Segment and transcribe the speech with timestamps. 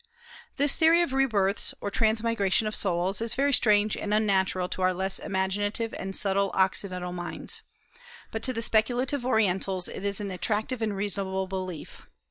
[0.57, 4.81] This theory of re births, or transmigration of souls, is very strange and unnatural to
[4.81, 7.61] our less imaginative and subtile Occidental minds;
[8.31, 12.09] but to the speculative Orientals it is an attractive and reasonable belief.